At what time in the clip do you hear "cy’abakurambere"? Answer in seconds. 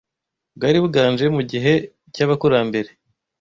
2.13-2.89